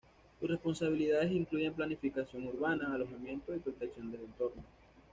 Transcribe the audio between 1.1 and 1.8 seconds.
incluyen